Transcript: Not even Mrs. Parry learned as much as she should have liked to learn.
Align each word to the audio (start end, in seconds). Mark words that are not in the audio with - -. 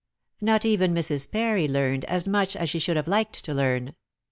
Not 0.41 0.65
even 0.65 0.95
Mrs. 0.95 1.29
Parry 1.29 1.67
learned 1.67 2.05
as 2.05 2.27
much 2.27 2.55
as 2.55 2.71
she 2.71 2.79
should 2.79 2.95
have 2.97 3.07
liked 3.07 3.45
to 3.45 3.53
learn. 3.53 3.93